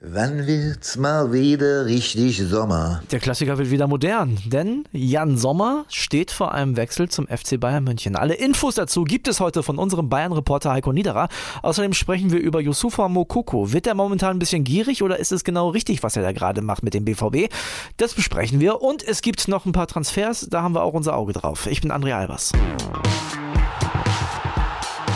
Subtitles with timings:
[0.00, 3.02] Wann wird's mal wieder richtig Sommer?
[3.10, 7.82] Der Klassiker wird wieder modern, denn Jan Sommer steht vor einem Wechsel zum FC Bayern
[7.82, 8.14] München.
[8.14, 11.28] Alle Infos dazu gibt es heute von unserem Bayern-Reporter Heiko Niederer.
[11.62, 13.72] Außerdem sprechen wir über Yusufa Mokoko.
[13.72, 16.60] Wird er momentan ein bisschen gierig oder ist es genau richtig, was er da gerade
[16.60, 17.50] macht mit dem BVB?
[17.96, 21.16] Das besprechen wir und es gibt noch ein paar Transfers, da haben wir auch unser
[21.16, 21.66] Auge drauf.
[21.68, 22.52] Ich bin André Albers.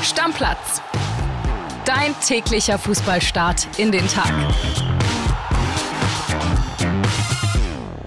[0.02, 0.80] Stammplatz.
[1.84, 4.32] Dein täglicher Fußballstart in den Tag.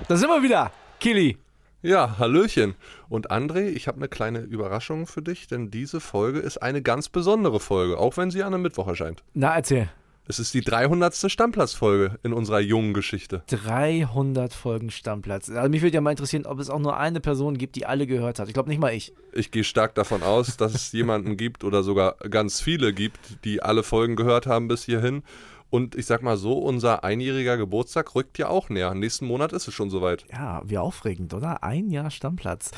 [0.07, 1.37] Da sind wir wieder, Kili.
[1.81, 2.75] Ja, Hallöchen.
[3.09, 7.09] Und André, ich habe eine kleine Überraschung für dich, denn diese Folge ist eine ganz
[7.09, 9.23] besondere Folge, auch wenn sie an einem Mittwoch erscheint.
[9.33, 9.89] Na, erzähl.
[10.25, 11.29] Es ist die 300.
[11.29, 13.43] Stammplatzfolge in unserer jungen Geschichte.
[13.47, 15.49] 300 Folgen Stammplatz.
[15.49, 18.07] Also mich würde ja mal interessieren, ob es auch nur eine Person gibt, die alle
[18.07, 18.47] gehört hat.
[18.47, 19.13] Ich glaube nicht mal ich.
[19.33, 23.61] Ich gehe stark davon aus, dass es jemanden gibt oder sogar ganz viele gibt, die
[23.61, 25.23] alle Folgen gehört haben bis hierhin.
[25.69, 28.93] Und ich sag mal so, unser einjähriger Geburtstag rückt ja auch näher.
[28.93, 30.23] Nächsten Monat ist es schon soweit.
[30.31, 31.63] Ja, wie aufregend, oder?
[31.63, 32.71] Ein Jahr Stammplatz.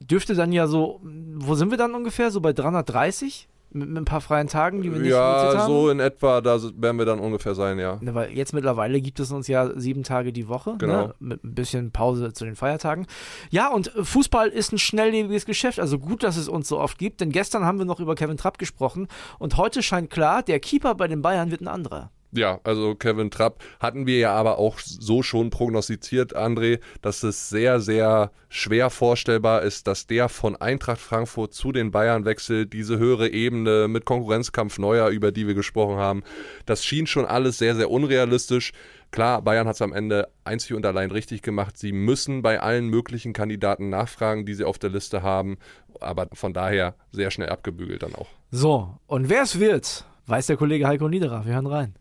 [0.00, 2.32] Dürfte dann ja so, wo sind wir dann ungefähr?
[2.32, 3.48] So bei 330?
[3.74, 5.66] Mit, mit ein paar freien Tagen, die wir nicht Ja, haben?
[5.66, 7.98] so in etwa, da werden wir dann ungefähr sein, ja.
[8.00, 11.06] Ne, weil jetzt mittlerweile gibt es uns ja sieben Tage die Woche, Genau.
[11.08, 11.14] ne?
[11.20, 13.06] mit ein bisschen Pause zu den Feiertagen.
[13.50, 16.98] Ja, und äh, Fußball ist ein schnelllebiges Geschäft, also gut, dass es uns so oft
[16.98, 20.60] gibt, denn gestern haben wir noch über Kevin Trapp gesprochen und heute scheint klar, der
[20.60, 22.10] Keeper bei den Bayern wird ein anderer.
[22.34, 27.50] Ja, also Kevin Trapp hatten wir ja aber auch so schon prognostiziert, André, dass es
[27.50, 32.98] sehr, sehr schwer vorstellbar ist, dass der von Eintracht Frankfurt zu den Bayern wechselt, diese
[32.98, 36.22] höhere Ebene mit Konkurrenzkampf Neuer, über die wir gesprochen haben.
[36.64, 38.72] Das schien schon alles sehr, sehr unrealistisch.
[39.10, 41.76] Klar, Bayern hat es am Ende einzig und allein richtig gemacht.
[41.76, 45.58] Sie müssen bei allen möglichen Kandidaten nachfragen, die sie auf der Liste haben,
[46.00, 48.28] aber von daher sehr schnell abgebügelt dann auch.
[48.50, 51.44] So, und wer es wird, weiß der Kollege Heiko Niederer.
[51.44, 51.94] Wir hören rein.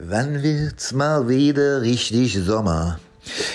[0.00, 3.00] Wann wird's mal wieder richtig Sommer?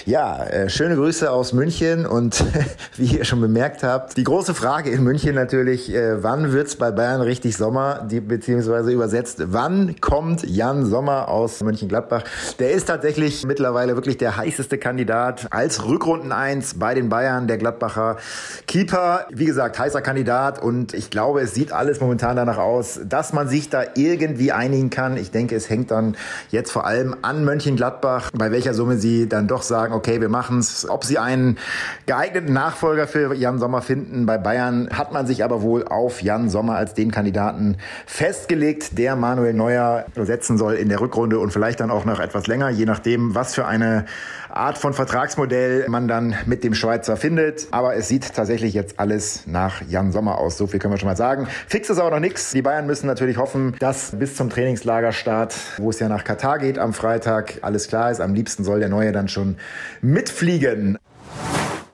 [0.06, 2.44] Ja, äh, schöne Grüße aus München und
[2.98, 6.92] wie ihr schon bemerkt habt, die große Frage in München natürlich, äh, wann wird's bei
[6.92, 12.26] Bayern richtig Sommer, die, beziehungsweise übersetzt, wann kommt Jan Sommer aus Mönchengladbach?
[12.60, 17.58] Der ist tatsächlich mittlerweile wirklich der heißeste Kandidat als Rückrunden 1 bei den Bayern, der
[17.58, 18.18] Gladbacher
[18.68, 19.28] Keeper.
[19.30, 23.48] Wie gesagt, heißer Kandidat und ich glaube, es sieht alles momentan danach aus, dass man
[23.48, 25.16] sich da irgendwie einigen kann.
[25.16, 26.18] Ich denke, es hängt dann
[26.50, 30.90] jetzt vor allem an Mönchengladbach, bei welcher Summe sie dann doch sagen, okay, wir machen's.
[30.90, 31.58] Ob sie einen
[32.06, 36.50] geeigneten Nachfolger für Jan Sommer finden bei Bayern, hat man sich aber wohl auf Jan
[36.50, 41.80] Sommer als den Kandidaten festgelegt, der Manuel Neuer setzen soll in der Rückrunde und vielleicht
[41.80, 44.06] dann auch noch etwas länger, je nachdem, was für eine
[44.56, 47.68] Art von Vertragsmodell man dann mit dem Schweizer findet.
[47.72, 50.58] Aber es sieht tatsächlich jetzt alles nach Jan Sommer aus.
[50.58, 51.48] So viel können wir schon mal sagen.
[51.68, 52.52] Fix ist aber noch nichts.
[52.52, 56.78] Die Bayern müssen natürlich hoffen, dass bis zum Trainingslagerstart, wo es ja nach Katar geht
[56.78, 58.22] am Freitag, alles klar ist.
[58.22, 59.58] Am liebsten soll der Neue dann schon
[60.02, 60.98] mitfliegen.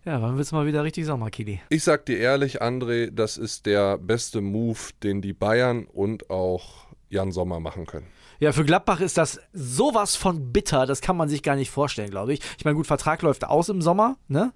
[0.03, 1.61] Ja, wann wird's mal wieder richtig Sommer, Kili?
[1.69, 6.87] Ich sag dir ehrlich, André, das ist der beste Move, den die Bayern und auch
[7.09, 8.07] Jan Sommer machen können.
[8.39, 12.09] Ja, für Gladbach ist das sowas von bitter, das kann man sich gar nicht vorstellen,
[12.09, 12.39] glaube ich.
[12.57, 14.53] Ich meine, gut, Vertrag läuft aus im Sommer, ne?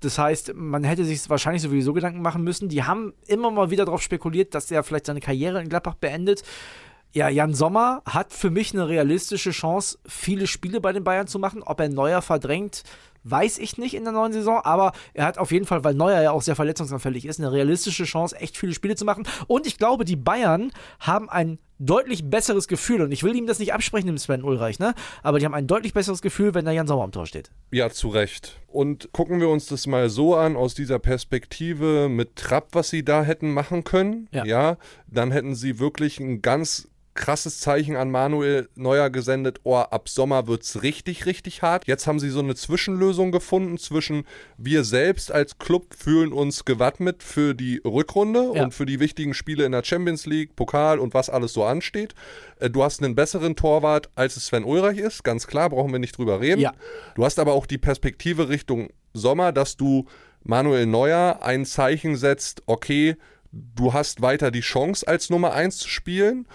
[0.00, 2.68] Das heißt, man hätte sich wahrscheinlich sowieso Gedanken machen müssen.
[2.68, 6.42] Die haben immer mal wieder darauf spekuliert, dass er vielleicht seine Karriere in Gladbach beendet.
[7.14, 11.38] Ja, Jan Sommer hat für mich eine realistische Chance, viele Spiele bei den Bayern zu
[11.38, 11.62] machen.
[11.62, 12.82] Ob er Neuer verdrängt,
[13.30, 16.22] weiß ich nicht in der neuen Saison, aber er hat auf jeden Fall, weil Neuer
[16.22, 19.26] ja auch sehr verletzungsanfällig ist, eine realistische Chance, echt viele Spiele zu machen.
[19.46, 23.58] Und ich glaube, die Bayern haben ein deutlich besseres Gefühl, und ich will ihm das
[23.58, 24.94] nicht absprechen, dem Sven Ulreich, ne?
[25.22, 27.50] Aber die haben ein deutlich besseres Gefühl, wenn da Jan Sommer am Tor steht.
[27.70, 28.58] Ja, zu Recht.
[28.66, 33.04] Und gucken wir uns das mal so an, aus dieser Perspektive mit Trapp, was sie
[33.04, 34.28] da hätten machen können.
[34.32, 34.76] Ja.
[35.06, 40.46] dann hätten sie wirklich ein ganz krasses Zeichen an Manuel Neuer gesendet, oh, ab Sommer
[40.46, 41.86] wird's richtig, richtig hart.
[41.86, 44.24] Jetzt haben sie so eine Zwischenlösung gefunden zwischen
[44.56, 48.62] wir selbst als Club fühlen uns gewappnet für die Rückrunde Ja.
[48.62, 52.14] und für die wichtigen Spiele in der Champions League, Pokal und was alles so ansteht.
[52.60, 55.98] Äh, Du hast einen besseren Torwart, als es Sven Ulreich ist, ganz klar, brauchen wir
[55.98, 56.60] nicht drüber reden.
[56.60, 56.72] Ja.
[57.14, 60.06] Du hast aber auch die Perspektive Richtung Sommer, dass du
[60.44, 63.16] Manuel Neuer ein Zeichen setzt, okay,
[63.52, 66.46] du hast weiter die Chance als Nummer 1 zu spielen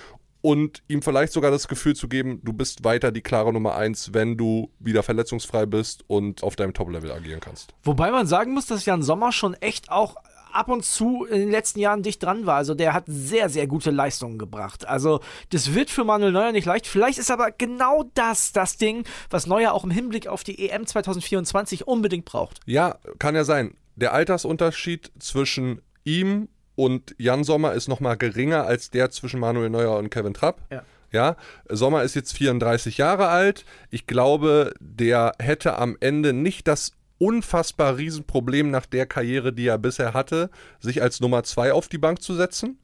[0.42, 4.14] und ihm vielleicht sogar das Gefühl zu geben, du bist weiter die klare Nummer 1,
[4.14, 7.74] wenn du wieder verletzungsfrei bist und auf deinem Top-Level agieren kannst.
[7.84, 10.16] Wobei man sagen muss, dass Jan Sommer schon echt auch
[10.54, 12.56] ab und zu in den letzten Jahren dicht dran war.
[12.56, 14.88] Also der hat sehr, sehr gute Leistungen gebracht.
[14.88, 16.88] Also das wird für Manuel Neuer nicht leicht.
[16.88, 20.86] Vielleicht ist aber genau das das Ding, was Neuer auch im Hinblick auf die EM
[20.86, 22.60] 2024 unbedingt braucht.
[22.66, 23.76] Ja, kann ja sein.
[23.96, 26.50] Der Altersunterschied zwischen ihm
[26.82, 30.62] und Jan Sommer ist nochmal geringer als der zwischen Manuel Neuer und Kevin Trapp.
[30.72, 30.84] Ja.
[31.12, 31.36] Ja,
[31.70, 33.66] Sommer ist jetzt 34 Jahre alt.
[33.92, 39.78] Ich glaube, der hätte am Ende nicht das unfassbar Riesenproblem nach der Karriere, die er
[39.78, 40.50] bisher hatte,
[40.80, 42.80] sich als Nummer zwei auf die Bank zu setzen.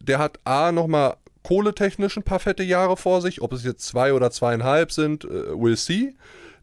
[0.00, 3.42] Der hat A nochmal kohletechnisch ein paar fette Jahre vor sich.
[3.42, 6.14] Ob es jetzt zwei oder zweieinhalb sind, äh, we'll see.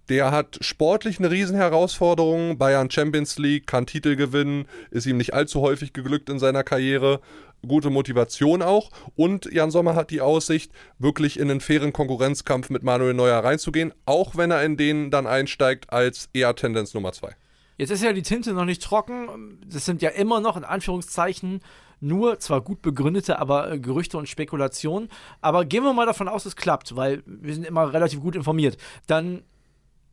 [0.09, 2.57] Der hat sportlich eine Riesenherausforderung.
[2.57, 7.21] Bayern Champions League, kann Titel gewinnen, ist ihm nicht allzu häufig geglückt in seiner Karriere.
[7.65, 8.91] Gute Motivation auch.
[9.15, 13.93] Und Jan Sommer hat die Aussicht, wirklich in einen fairen Konkurrenzkampf mit Manuel Neuer reinzugehen,
[14.05, 17.35] auch wenn er in den dann einsteigt als eher Tendenz Nummer zwei.
[17.77, 19.59] Jetzt ist ja die Tinte noch nicht trocken.
[19.65, 21.61] Das sind ja immer noch in Anführungszeichen
[22.03, 25.07] nur zwar gut begründete, aber äh, Gerüchte und Spekulationen.
[25.39, 28.77] Aber gehen wir mal davon aus, es klappt, weil wir sind immer relativ gut informiert.
[29.07, 29.43] Dann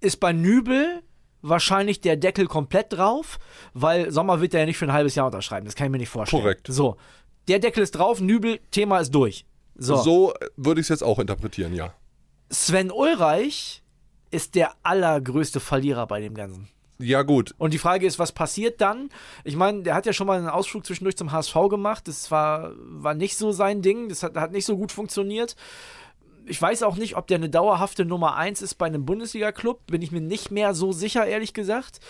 [0.00, 1.02] ist bei Nübel
[1.43, 3.38] wahrscheinlich der Deckel komplett drauf,
[3.73, 5.64] weil Sommer wird er ja nicht für ein halbes Jahr unterschreiben.
[5.64, 6.43] Das kann ich mir nicht vorstellen.
[6.43, 6.67] Korrekt.
[6.69, 6.97] So,
[7.49, 9.47] der Deckel ist drauf, Nübel, Thema ist durch.
[9.75, 11.94] So, So würde ich es jetzt auch interpretieren, ja.
[12.50, 13.82] Sven Ulreich
[14.31, 16.69] ist der allergrößte Verlierer bei dem Ganzen.
[16.99, 17.55] Ja, gut.
[17.56, 19.08] Und die Frage ist, was passiert dann?
[19.44, 22.06] Ich meine, der hat ja schon mal einen Ausflug zwischendurch zum HSV gemacht.
[22.06, 24.11] Das war, war nicht so sein Ding.
[24.11, 25.56] Das hat, hat nicht so gut funktioniert.
[26.46, 29.87] Ich weiß auch nicht, ob der eine dauerhafte Nummer 1 ist bei einem Bundesliga-Club.
[29.87, 32.00] Bin ich mir nicht mehr so sicher, ehrlich gesagt.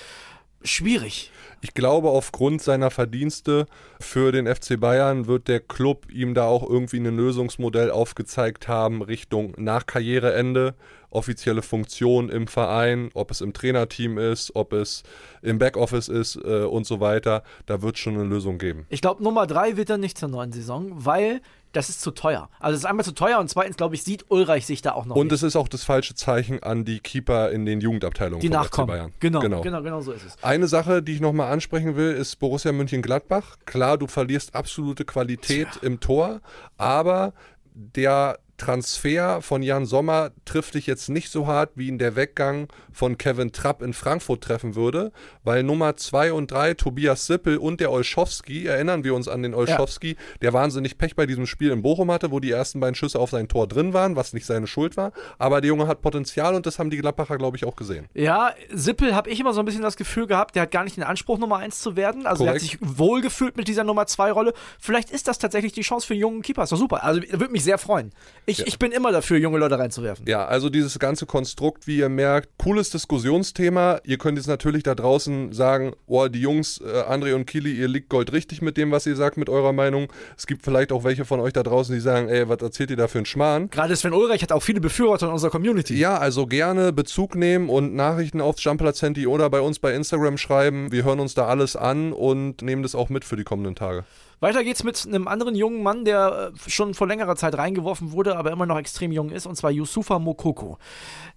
[0.63, 1.31] Schwierig.
[1.63, 3.67] Ich glaube, aufgrund seiner Verdienste
[3.99, 9.01] für den FC Bayern wird der Club ihm da auch irgendwie ein Lösungsmodell aufgezeigt haben
[9.01, 10.75] Richtung nach Karriereende,
[11.11, 15.03] offizielle Funktion im Verein, ob es im Trainerteam ist, ob es
[15.43, 17.43] im Backoffice ist äh, und so weiter.
[17.67, 18.87] Da wird es schon eine Lösung geben.
[18.89, 21.41] Ich glaube, Nummer 3 wird dann nicht zur neuen Saison, weil
[21.73, 22.49] das ist zu teuer.
[22.59, 25.07] Also es ist einmal zu teuer und zweitens, glaube ich, sieht Ulreich sich da auch
[25.07, 25.35] noch Und nicht.
[25.35, 28.89] es ist auch das falsche Zeichen an die Keeper in den Jugendabteilungen die FC nachkommen.
[28.89, 29.13] Bayern.
[29.21, 29.61] Genau, genau.
[29.61, 30.43] genau, genau so ist es.
[30.43, 33.57] Eine Sache, die ich nochmal ansprechen will, ist Borussia Mönchengladbach.
[33.67, 36.41] Klar, du verlierst absolute Qualität im Tor,
[36.77, 37.35] aber
[37.73, 42.69] der Transfer von Jan Sommer trifft dich jetzt nicht so hart, wie ihn der Weggang
[42.93, 45.13] von Kevin Trapp in Frankfurt treffen würde,
[45.45, 49.55] weil Nummer 2 und 3, Tobias Sippel und der Olschowski, erinnern wir uns an den
[49.55, 53.19] Olschowski, der wahnsinnig Pech bei diesem Spiel in Bochum hatte, wo die ersten beiden Schüsse
[53.19, 56.55] auf sein Tor drin waren, was nicht seine Schuld war, aber der Junge hat Potenzial
[56.55, 58.09] und das haben die Gladbacher, glaube ich, auch gesehen.
[58.13, 60.99] Ja, Sippel habe ich immer so ein bisschen das Gefühl gehabt, der hat gar nicht
[60.99, 62.27] den Anspruch, Nummer 1 zu werden.
[62.27, 62.99] Also er hat sich Korrekt.
[62.99, 64.53] wohlgefühlt mit dieser Nummer 2 Rolle.
[64.79, 66.65] Vielleicht ist das tatsächlich die Chance für einen jungen Keeper.
[66.65, 67.03] Ist doch super.
[67.05, 68.13] Also würde mich sehr freuen.
[68.51, 70.27] Ich, ich bin immer dafür, junge Leute reinzuwerfen.
[70.27, 74.01] Ja, also dieses ganze Konstrukt, wie ihr merkt, cooles Diskussionsthema.
[74.05, 77.89] Ihr könnt jetzt natürlich da draußen sagen, oh, die Jungs, äh, André und Kili, ihr
[77.89, 80.13] liegt Gold richtig mit dem, was ihr sagt, mit eurer Meinung.
[80.37, 82.97] Es gibt vielleicht auch welche von euch da draußen, die sagen, ey, was erzählt ihr
[82.97, 83.71] da für einen Schmarrn?
[83.71, 85.99] Gerade Sven Ulreich hat auch viele Befürworter in unserer Community.
[85.99, 90.93] Ja, also gerne Bezug nehmen und Nachrichten aufs Jumpplatz-Handy oder bei uns bei Instagram schreiben.
[90.93, 94.05] Wir hören uns da alles an und nehmen das auch mit für die kommenden Tage.
[94.41, 98.37] Weiter geht's mit einem anderen jungen Mann, der äh, schon vor längerer Zeit reingeworfen wurde,
[98.37, 100.79] aber immer noch extrem jung ist, und zwar Yusufa Mokoko.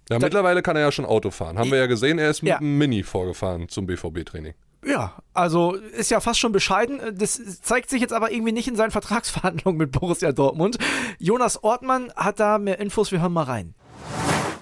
[0.08, 1.58] Ja, mittlerweile kann er ja schon Auto fahren.
[1.58, 2.56] Haben wir ja gesehen, er ist mit Ja.
[2.58, 4.54] einem Mini vorgefahren zum BVB-Training.
[4.86, 7.00] Ja, also ist ja fast schon bescheiden.
[7.14, 10.76] Das zeigt sich jetzt aber irgendwie nicht in seinen Vertragsverhandlungen mit Borussia Dortmund.
[11.18, 13.74] Jonas Ortmann hat da mehr Infos, wir hören mal rein.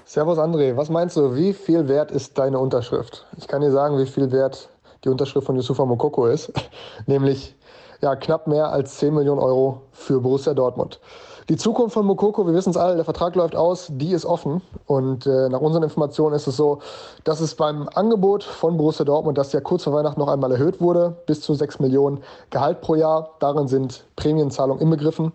[0.04, 3.26] Servus André, was meinst du, wie viel wert ist deine Unterschrift?
[3.38, 4.68] Ich kann dir sagen, wie viel wert
[5.04, 6.52] die Unterschrift von Yusufa Mokoko ist,
[7.06, 7.56] nämlich
[8.02, 11.00] ja, knapp mehr als 10 Millionen Euro für Borussia Dortmund.
[11.48, 14.60] Die Zukunft von Mokoko, wir wissen es alle, der Vertrag läuft aus, die ist offen.
[14.86, 16.80] Und äh, nach unseren Informationen ist es so,
[17.24, 20.80] dass es beim Angebot von Borussia Dortmund, das ja kurz vor Weihnachten noch einmal erhöht
[20.80, 25.32] wurde, bis zu 6 Millionen Gehalt pro Jahr, darin sind Prämienzahlungen inbegriffen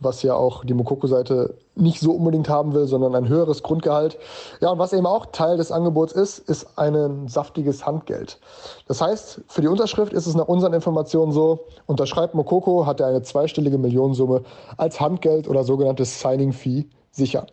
[0.00, 4.18] was ja auch die Mokoko-Seite nicht so unbedingt haben will, sondern ein höheres Grundgehalt.
[4.60, 8.38] Ja, und was eben auch Teil des Angebots ist, ist ein saftiges Handgeld.
[8.86, 13.08] Das heißt, für die Unterschrift ist es nach unseren Informationen so, unterschreibt Mokoko, hat er
[13.08, 14.42] eine zweistellige Millionensumme
[14.76, 17.46] als Handgeld oder sogenanntes Signing-Fee sicher.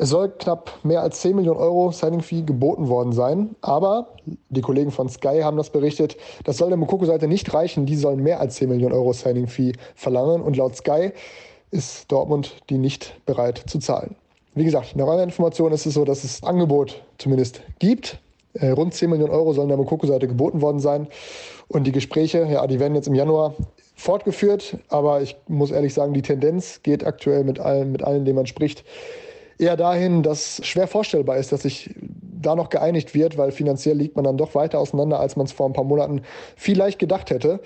[0.00, 3.56] Es soll knapp mehr als 10 Millionen Euro Signing-Fee geboten worden sein.
[3.62, 4.14] Aber
[4.48, 6.16] die Kollegen von Sky haben das berichtet.
[6.44, 7.84] Das soll der Mokoko-Seite nicht reichen.
[7.84, 10.40] Die sollen mehr als 10 Millionen Euro Signing-Fee verlangen.
[10.40, 11.12] Und laut Sky
[11.70, 14.16] ist Dortmund die nicht bereit zu zahlen.
[14.54, 18.18] Wie gesagt, nach eurer Information ist es so, dass es Angebot zumindest gibt.
[18.54, 21.06] Äh, rund 10 Millionen Euro sollen der Mokoko-Seite geboten worden sein.
[21.68, 23.54] Und die Gespräche, ja, die werden jetzt im Januar
[23.94, 24.78] fortgeführt.
[24.88, 28.46] Aber ich muss ehrlich sagen, die Tendenz geht aktuell mit allen, mit allen, denen man
[28.46, 28.84] spricht,
[29.58, 31.94] eher dahin, dass schwer vorstellbar ist, dass sich
[32.40, 35.52] da noch geeinigt wird, weil finanziell liegt man dann doch weiter auseinander, als man es
[35.52, 36.22] vor ein paar Monaten
[36.56, 37.60] vielleicht gedacht hätte.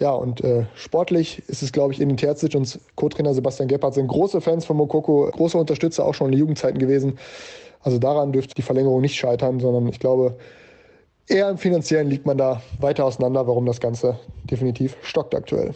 [0.00, 4.08] Ja, und äh, sportlich ist es, glaube ich, Edin Terzic und Co-Trainer Sebastian Gebhardt sind
[4.08, 7.18] große Fans von Mokoko, große Unterstützer auch schon in den Jugendzeiten gewesen.
[7.82, 10.38] Also daran dürfte die Verlängerung nicht scheitern, sondern ich glaube,
[11.26, 14.18] eher im Finanziellen liegt man da weiter auseinander, warum das Ganze
[14.50, 15.74] definitiv stockt aktuell.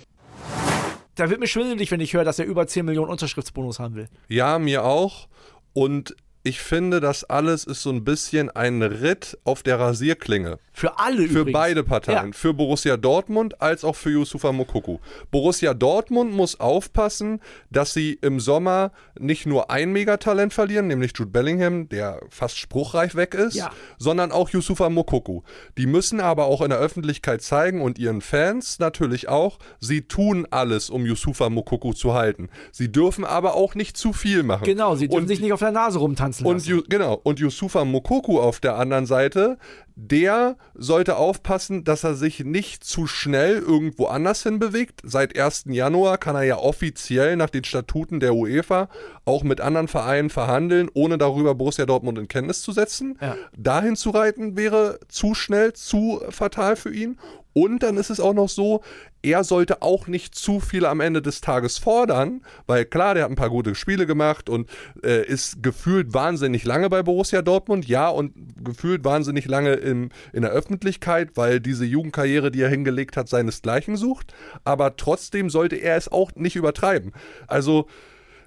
[1.16, 4.09] da wird mir schwindelig, wenn ich höre, dass er über 10 Millionen Unterschriftsbonus haben will.
[4.28, 5.28] Ja, mir auch.
[5.75, 10.58] Und ich finde, das alles ist so ein bisschen ein Ritt auf der Rasierklinge.
[10.74, 11.52] Für alle Für übrigens.
[11.52, 12.32] beide Parteien.
[12.32, 12.32] Ja.
[12.32, 14.98] Für Borussia Dortmund als auch für Yusufa Mokuku.
[15.30, 21.30] Borussia Dortmund muss aufpassen, dass sie im Sommer nicht nur ein Megatalent verlieren, nämlich Jude
[21.30, 23.70] Bellingham, der fast spruchreif weg ist, Ja.
[23.96, 25.42] sondern auch Yusufa Mokuku.
[25.78, 30.46] Die müssen aber auch in der Öffentlichkeit zeigen und ihren Fans natürlich auch, sie tun
[30.50, 32.50] alles, um Yusufa Mokuku zu halten.
[32.70, 34.64] Sie dürfen aber auch nicht zu viel machen.
[34.64, 36.71] Genau, sie dürfen Und sich nicht auf der Nase rumtanzen und lassen.
[36.71, 39.59] Yu, genau, und Yusufa Mokoku auf der anderen Seite,
[39.96, 45.00] der sollte aufpassen, dass er sich nicht zu schnell irgendwo anders hin bewegt.
[45.04, 45.64] Seit 1.
[45.68, 48.88] Januar kann er ja offiziell nach den Statuten der UEFA
[49.24, 53.18] auch mit anderen Vereinen verhandeln, ohne darüber Borussia Dortmund in Kenntnis zu setzen.
[53.20, 53.36] Ja.
[53.56, 57.18] Dahin zu reiten wäre zu schnell, zu fatal für ihn.
[57.54, 58.82] Und dann ist es auch noch so,
[59.22, 63.30] er sollte auch nicht zu viel am Ende des Tages fordern, weil klar, der hat
[63.30, 64.68] ein paar gute Spiele gemacht und
[65.02, 68.34] äh, ist gefühlt wahnsinnig lange bei Borussia Dortmund, ja, und
[68.64, 73.97] gefühlt wahnsinnig lange im, in der Öffentlichkeit, weil diese Jugendkarriere, die er hingelegt hat, seinesgleichen
[73.97, 74.35] sucht.
[74.64, 77.12] Aber trotzdem sollte er es auch nicht übertreiben.
[77.47, 77.87] Also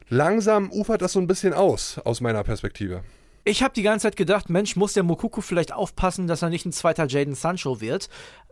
[0.09, 3.03] langsam ufert das so ein bisschen aus, aus meiner Perspektive.
[3.43, 6.65] Ich habe die ganze Zeit gedacht, Mensch, muss der Mokuku vielleicht aufpassen, dass er nicht
[6.65, 8.09] ein zweiter Jaden Sancho wird.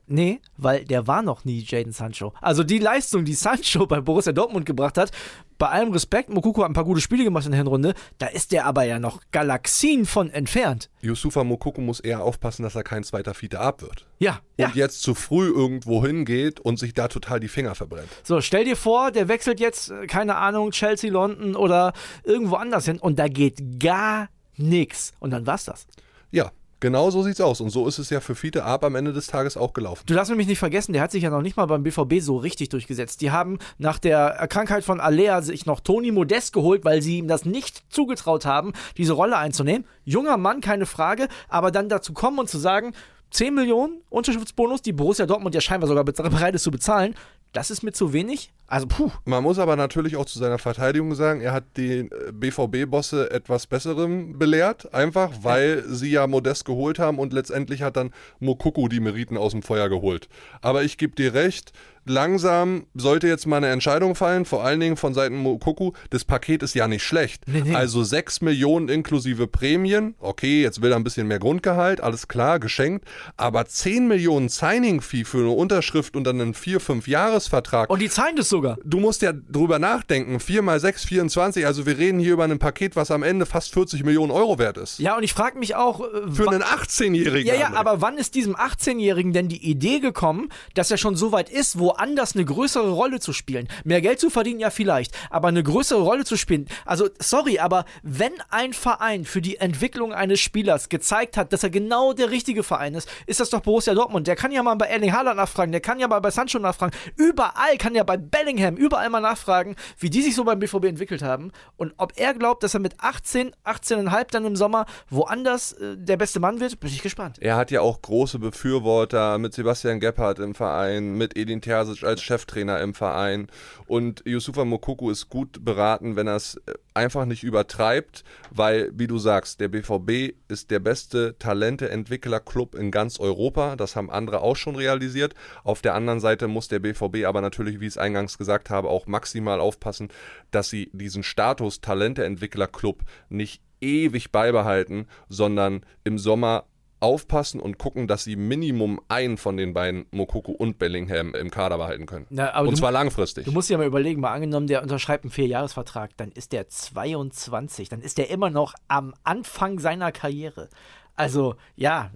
[0.08, 2.34] Nee, weil der war noch nie Jaden Sancho.
[2.42, 5.12] Also die Leistung, die Sancho bei Borussia Dortmund gebracht hat,
[5.58, 8.52] bei allem Respekt, Mokuku hat ein paar gute Spiele gemacht in der Hinrunde, da ist
[8.52, 10.90] der aber ja noch Galaxien von entfernt.
[11.02, 14.06] Yusufa Mokoko muss eher aufpassen, dass er kein zweiter Fiete ab wird.
[14.20, 14.68] Ja, ja.
[14.68, 18.10] Und jetzt zu früh irgendwo hingeht und sich da total die Finger verbrennt.
[18.24, 21.94] So, stell dir vor, der wechselt jetzt, äh, keine Ahnung, Chelsea, London oder
[22.24, 25.14] irgendwo anders hin und da geht gar nichts.
[25.20, 25.88] Und dann war's das.
[26.32, 27.62] Ja, genau so sieht's aus.
[27.62, 30.04] Und so ist es ja für Fiete Ab am Ende des Tages auch gelaufen.
[30.06, 32.38] Du darfst mich nicht vergessen, der hat sich ja noch nicht mal beim BVB so
[32.38, 33.22] richtig durchgesetzt.
[33.22, 37.28] Die haben nach der Krankheit von Alea sich noch Toni Modest geholt, weil sie ihm
[37.28, 39.86] das nicht zugetraut haben, diese Rolle einzunehmen.
[40.04, 42.94] Junger Mann, keine Frage, aber dann dazu kommen und zu sagen,
[43.32, 47.16] 10 Millionen Unterschriftsbonus, die Borussia Dortmund ja scheinbar sogar bereit ist zu bezahlen,
[47.56, 48.52] das ist mir zu wenig.
[48.68, 49.12] Also, puh.
[49.24, 54.38] Man muss aber natürlich auch zu seiner Verteidigung sagen, er hat die BVB-Bosse etwas Besserem
[54.38, 59.38] belehrt, einfach weil sie ja Modest geholt haben und letztendlich hat dann Mokuku die Meriten
[59.38, 60.28] aus dem Feuer geholt.
[60.62, 61.72] Aber ich gebe dir recht,
[62.06, 65.92] langsam sollte jetzt mal eine Entscheidung fallen, vor allen Dingen von Seiten Mokuku.
[66.10, 67.44] Das Paket ist ja nicht schlecht.
[67.48, 67.76] Nee, nee.
[67.76, 70.16] Also 6 Millionen inklusive Prämien.
[70.20, 73.06] Okay, jetzt will er ein bisschen mehr Grundgehalt, alles klar, geschenkt.
[73.38, 77.90] Aber 10 Millionen Signing-Fee für eine Unterschrift und dann einen 4-5-Jahres-Vertrag.
[77.90, 78.78] Und die zahlen das sogar.
[78.84, 80.40] Du musst ja drüber nachdenken.
[80.40, 81.66] 4 mal 6, 24.
[81.66, 84.78] Also wir reden hier über ein Paket, was am Ende fast 40 Millionen Euro wert
[84.78, 85.00] ist.
[85.00, 87.48] Ja, und ich frage mich auch, äh, Für einen 18-Jährigen.
[87.48, 91.32] Ja, ja, aber wann ist diesem 18-Jährigen denn die Idee gekommen, dass er schon so
[91.32, 93.68] weit ist, woanders eine größere Rolle zu spielen?
[93.84, 96.68] Mehr Geld zu verdienen, ja vielleicht, aber eine größere Rolle zu spielen.
[96.86, 101.70] Also, sorry, aber wenn ein Verein für die Entwicklung eines Spielers gezeigt hat, dass er
[101.70, 104.28] genau der richtige Verein ist, ist das doch Borussia Dortmund.
[104.28, 106.96] Der kann ja mal bei Erling Haaland nachfragen, der kann ja mal bei Sancho nachfragen.
[107.16, 111.22] Überall kann ja bei Bellingham überall mal nachfragen, wie die sich so beim BVB entwickelt
[111.22, 115.96] haben und ob er glaubt, dass er mit 18, 18,5 dann im Sommer woanders äh,
[115.98, 117.38] der beste Mann wird, bin ich gespannt.
[117.40, 122.22] Er hat ja auch große Befürworter mit Sebastian Gebhardt im Verein, mit Edin Terzic als
[122.22, 123.48] Cheftrainer im Verein.
[123.88, 129.08] Und Yusufa Mokuku ist gut beraten, wenn er es äh, einfach nicht übertreibt, weil, wie
[129.08, 133.76] du sagst, der BVB ist der beste Talente-Entwickler-Club in ganz Europa.
[133.76, 135.36] Das haben andere auch schon realisiert.
[135.64, 138.90] Auf der anderen Seite muss der BVB aber natürlich, wie ich es eingangs gesagt habe,
[138.90, 140.10] auch maximal aufpassen,
[140.52, 146.66] dass sie diesen Status Talente-Entwickler-Club nicht ewig beibehalten, sondern im Sommer
[147.06, 151.78] aufpassen und gucken, dass sie Minimum einen von den beiden, Mokuku und Bellingham, im Kader
[151.78, 152.26] behalten können.
[152.30, 153.46] Na, aber und du- zwar langfristig.
[153.46, 157.90] Du musst dir mal überlegen, mal angenommen, der unterschreibt einen Vierjahresvertrag, dann ist der 22,
[157.90, 160.70] dann ist der immer noch am Anfang seiner Karriere.
[161.16, 162.12] Also, ja,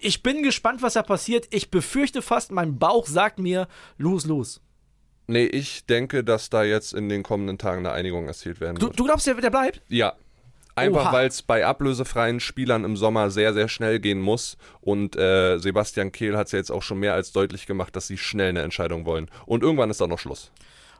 [0.00, 1.46] ich- bin gespannt, was da passiert.
[1.50, 3.66] Ich befürchte fast, mein Bauch sagt mir,
[3.98, 4.60] los, los.
[5.26, 8.86] nee, ich denke, dass da jetzt in den kommenden Tagen eine Einigung erzielt werden Du,
[8.86, 8.98] wird.
[9.00, 9.80] du glaubst, der, der bleibt?
[9.88, 10.12] Ja.
[10.76, 14.56] Einfach weil es bei ablösefreien Spielern im Sommer sehr, sehr schnell gehen muss.
[14.80, 18.06] Und äh, Sebastian Kehl hat es ja jetzt auch schon mehr als deutlich gemacht, dass
[18.06, 19.30] sie schnell eine Entscheidung wollen.
[19.46, 20.50] Und irgendwann ist auch noch Schluss.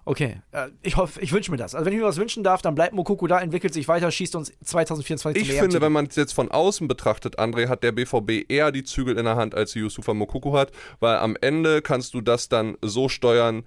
[0.06, 1.74] Okay, äh, ich hoffe, ich wünsche mir das.
[1.74, 4.36] Also, wenn ich mir was wünschen darf, dann bleibt Mokoko da, entwickelt sich weiter, schießt
[4.36, 8.50] uns 2024 Ich finde, wenn man es jetzt von außen betrachtet, André, hat der BVB
[8.50, 12.20] eher die Zügel in der Hand, als Yusufa Mokuku hat, weil am Ende kannst du
[12.20, 13.64] das dann so steuern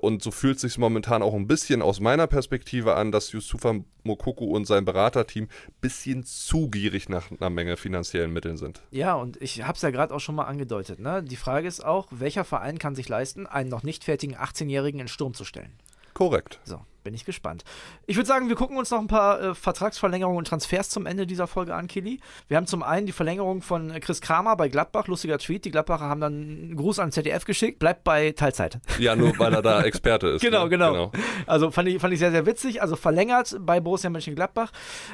[0.00, 4.46] und so fühlt sich momentan auch ein bisschen aus meiner Perspektive an, dass Yusufa Mokuku
[4.46, 8.80] und sein Beraterteam ein bisschen zu gierig nach einer Menge finanziellen Mitteln sind.
[8.90, 10.98] Ja, und ich habe es ja gerade auch schon mal angedeutet.
[10.98, 11.22] Ne?
[11.22, 15.08] Die Frage ist auch, welcher Verein kann sich leisten, einen noch nicht fertigen 18-Jährigen in
[15.08, 15.74] Sturm zu stellen?
[16.14, 16.60] Korrekt.
[16.64, 17.64] So, bin ich gespannt.
[18.06, 21.26] Ich würde sagen, wir gucken uns noch ein paar äh, Vertragsverlängerungen und Transfers zum Ende
[21.26, 22.20] dieser Folge an, Kili.
[22.48, 25.64] Wir haben zum einen die Verlängerung von Chris Kramer bei Gladbach, lustiger Tweet.
[25.64, 28.78] Die Gladbacher haben dann einen Gruß an ZDF geschickt, bleibt bei Teilzeit.
[28.98, 30.42] Ja, nur weil er da Experte ist.
[30.42, 30.68] Genau, ne?
[30.68, 31.12] genau,
[31.46, 32.82] Also fand ich, fand ich sehr, sehr witzig.
[32.82, 34.70] Also verlängert bei Borussia Mönchengladbach.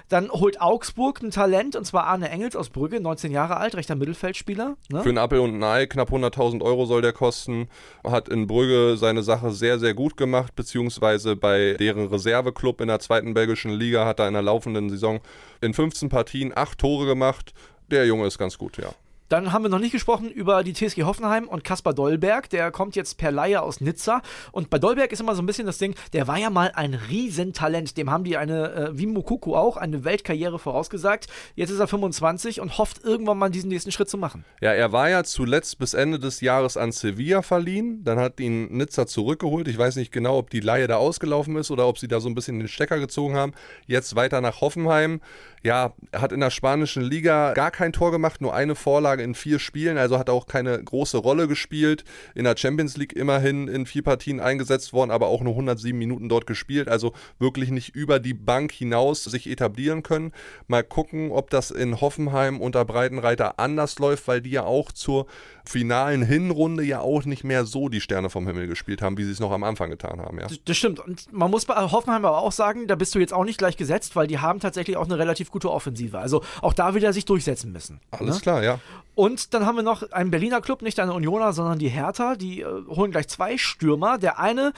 [0.09, 3.95] Dann holt Augsburg ein Talent, und zwar Arne Engels aus Brügge, 19 Jahre alt, rechter
[3.95, 4.77] Mittelfeldspieler.
[4.89, 5.03] Ne?
[5.05, 7.69] Für einen Appel und ein Ei, knapp 100.000 Euro soll der kosten.
[8.03, 12.99] Hat in Brügge seine Sache sehr, sehr gut gemacht, beziehungsweise bei deren Reserveklub in der
[12.99, 15.21] zweiten belgischen Liga hat er in der laufenden Saison
[15.61, 17.53] in 15 Partien acht Tore gemacht.
[17.91, 18.95] Der Junge ist ganz gut, ja.
[19.29, 22.51] Dann haben wir noch nicht gesprochen über die TSG Hoffenheim und Kaspar Dolberg.
[22.51, 24.21] Der kommt jetzt per Leihe aus Nizza.
[24.53, 26.95] Und bei Dolberg ist immer so ein bisschen das Ding, der war ja mal ein
[26.95, 27.97] Riesentalent.
[27.97, 31.29] Dem haben die eine, äh, wie Mokoko auch, eine Weltkarriere vorausgesagt.
[31.55, 34.45] Jetzt ist er 25 und hofft irgendwann mal diesen nächsten Schritt zu machen.
[34.61, 38.05] Ja, er war ja zuletzt bis Ende des Jahres an Sevilla verliehen.
[38.05, 39.69] Dann hat ihn Nizza zurückgeholt.
[39.69, 42.29] Ich weiß nicht genau, ob die Leihe da ausgelaufen ist oder ob sie da so
[42.29, 43.53] ein bisschen den Stecker gezogen haben.
[43.87, 45.21] Jetzt weiter nach Hoffenheim.
[45.63, 49.59] Ja, hat in der spanischen Liga gar kein Tor gemacht, nur eine Vorlage in vier
[49.59, 52.05] Spielen, also hat auch keine große Rolle gespielt.
[52.35, 56.29] In der Champions League immerhin in vier Partien eingesetzt worden, aber auch nur 107 Minuten
[56.29, 60.33] dort gespielt, also wirklich nicht über die Bank hinaus sich etablieren können.
[60.67, 65.27] Mal gucken, ob das in Hoffenheim unter Breitenreiter anders läuft, weil die ja auch zur
[65.65, 69.33] finalen Hinrunde ja auch nicht mehr so die Sterne vom Himmel gespielt haben, wie sie
[69.33, 70.39] es noch am Anfang getan haben.
[70.39, 70.47] Ja.
[70.65, 71.01] Das stimmt.
[71.01, 73.77] Und man muss bei Hoffenheim aber auch sagen, da bist du jetzt auch nicht gleich
[73.77, 76.19] gesetzt, weil die haben tatsächlich auch eine relativ gute Offensive.
[76.19, 78.01] Also auch da wieder sich durchsetzen müssen.
[78.11, 78.41] Alles ne?
[78.43, 78.79] klar, ja.
[79.15, 82.35] Und dann haben wir noch einen Berliner Club, nicht eine Unioner, sondern die Hertha.
[82.35, 84.19] Die äh, holen gleich zwei Stürmer.
[84.19, 84.73] Der eine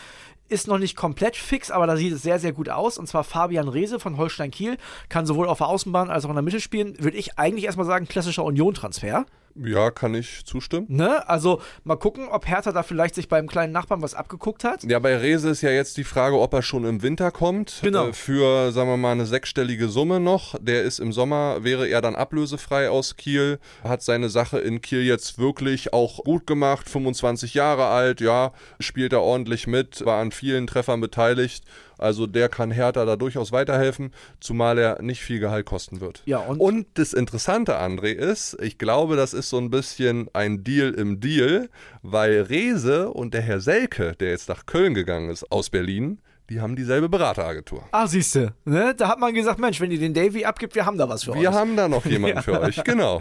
[0.48, 2.98] ist noch nicht komplett fix, aber da sieht es sehr, sehr gut aus.
[2.98, 4.76] Und zwar Fabian Reese von Holstein Kiel.
[5.08, 7.02] Kann sowohl auf der Außenbahn als auch in der Mitte spielen.
[7.02, 9.24] Würde ich eigentlich erstmal sagen, klassischer Union-Transfer.
[9.64, 10.86] Ja, kann ich zustimmen.
[10.88, 11.28] Ne?
[11.28, 14.84] Also mal gucken, ob Hertha da vielleicht sich beim kleinen Nachbarn was abgeguckt hat.
[14.84, 17.80] Ja, bei Rese ist ja jetzt die Frage, ob er schon im Winter kommt.
[17.82, 18.08] Genau.
[18.08, 20.54] Äh, für, sagen wir mal, eine sechsstellige Summe noch.
[20.60, 23.58] Der ist im Sommer, wäre er dann ablösefrei aus Kiel.
[23.82, 26.88] Hat seine Sache in Kiel jetzt wirklich auch gut gemacht.
[26.88, 31.64] 25 Jahre alt, ja, spielt er ordentlich mit, war an vielen Treffern beteiligt.
[31.98, 36.22] Also der kann Hertha da durchaus weiterhelfen, zumal er nicht viel Gehalt kosten wird.
[36.26, 40.64] Ja, und, und das Interessante, André, ist, ich glaube, das ist so ein bisschen ein
[40.64, 41.68] Deal im Deal,
[42.02, 46.60] weil Rese und der Herr Selke, der jetzt nach Köln gegangen ist aus Berlin, die
[46.60, 47.82] haben dieselbe Berateragentur.
[47.90, 48.94] Ah, siehste, ne?
[48.96, 51.32] Da hat man gesagt, Mensch, wenn ihr den Davy abgibt, wir haben da was für
[51.32, 51.42] wir euch.
[51.42, 52.42] Wir haben da noch jemanden ja.
[52.42, 53.20] für euch, genau.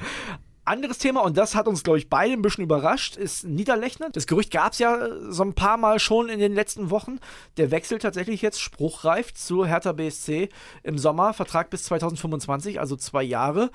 [0.66, 4.10] Anderes Thema, und das hat uns, glaube ich, beide ein bisschen überrascht, ist Niederlechner.
[4.10, 7.20] Das Gerücht gab es ja so ein paar Mal schon in den letzten Wochen.
[7.58, 10.50] Der wechselt tatsächlich jetzt spruchreif zu Hertha BSC
[10.82, 11.34] im Sommer.
[11.34, 13.70] Vertrag bis 2025, also zwei Jahre.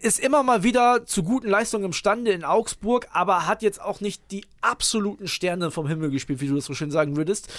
[0.00, 4.30] Ist immer mal wieder zu guten Leistungen imstande in Augsburg, aber hat jetzt auch nicht
[4.30, 7.52] die absoluten Sterne vom Himmel gespielt, wie du das so schön sagen würdest.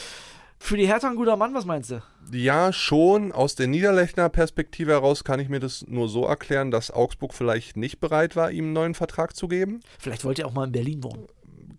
[0.59, 2.03] Für die Hertha ein guter Mann, was meinst du?
[2.31, 3.31] Ja, schon.
[3.31, 7.75] Aus der Niederlechner Perspektive heraus kann ich mir das nur so erklären, dass Augsburg vielleicht
[7.75, 9.79] nicht bereit war, ihm einen neuen Vertrag zu geben.
[9.97, 11.27] Vielleicht wollte er auch mal in Berlin wohnen.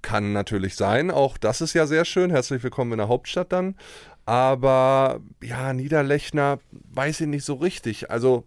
[0.02, 1.10] Kann natürlich sein.
[1.10, 2.30] Auch das ist ja sehr schön.
[2.30, 3.76] Herzlich willkommen in der Hauptstadt dann.
[4.26, 8.10] Aber ja, Niederlechner weiß ich nicht so richtig.
[8.10, 8.44] Also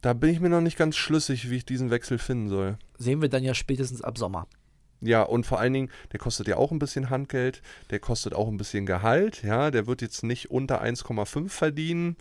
[0.00, 2.76] da bin ich mir noch nicht ganz schlüssig, wie ich diesen Wechsel finden soll.
[2.98, 4.48] Sehen wir dann ja spätestens ab Sommer.
[5.04, 8.48] Ja, und vor allen Dingen, der kostet ja auch ein bisschen Handgeld, der kostet auch
[8.48, 12.16] ein bisschen Gehalt, ja, der wird jetzt nicht unter 1,5 verdienen.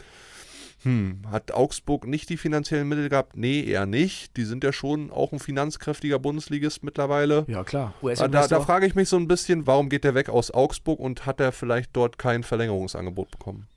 [0.84, 3.38] Hm, hat Augsburg nicht die finanziellen Mittel gehabt?
[3.38, 4.36] Nee, eher nicht.
[4.36, 7.46] Die sind ja schon auch ein finanzkräftiger Bundesligist mittlerweile.
[7.48, 7.94] Ja, klar.
[8.02, 11.26] Da, da frage ich mich so ein bisschen, warum geht der weg aus Augsburg und
[11.26, 13.68] hat er vielleicht dort kein Verlängerungsangebot bekommen?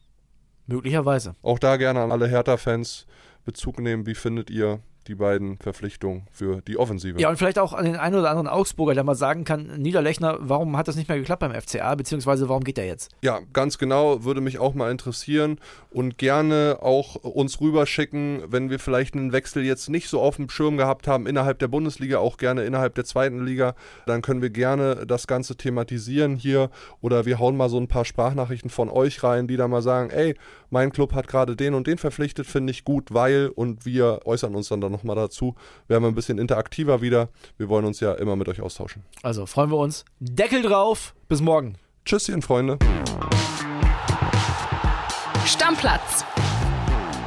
[0.67, 1.37] Möglicherweise.
[1.43, 3.07] Auch da gerne an alle Hertha-Fans
[3.45, 4.07] Bezug nehmen.
[4.07, 7.21] Wie findet ihr die beiden Verpflichtungen für die Offensive.
[7.21, 10.39] Ja, und vielleicht auch an den einen oder anderen Augsburger, der mal sagen kann, Niederlechner,
[10.41, 13.11] warum hat das nicht mehr geklappt beim FCA, beziehungsweise warum geht der jetzt?
[13.23, 15.59] Ja, ganz genau, würde mich auch mal interessieren
[15.91, 20.49] und gerne auch uns rüberschicken, wenn wir vielleicht einen Wechsel jetzt nicht so auf dem
[20.49, 23.75] Schirm gehabt haben, innerhalb der Bundesliga, auch gerne innerhalb der zweiten Liga,
[24.07, 28.05] dann können wir gerne das Ganze thematisieren hier oder wir hauen mal so ein paar
[28.05, 30.35] Sprachnachrichten von euch rein, die da mal sagen, ey,
[30.71, 34.55] mein Club hat gerade den und den verpflichtet, finde ich gut, weil und wir äußern
[34.55, 35.55] uns dann nochmal dazu.
[35.89, 37.29] Werden wir ein bisschen interaktiver wieder.
[37.59, 39.05] Wir wollen uns ja immer mit euch austauschen.
[39.23, 40.05] Also freuen wir uns.
[40.19, 41.15] Deckel drauf.
[41.29, 41.77] Bis morgen.
[42.05, 42.79] Tschüsschen, Freunde.
[45.45, 46.25] Stammplatz.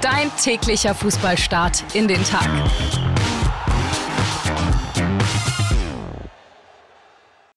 [0.02, 2.50] Dein täglicher Fußballstart in den Tag.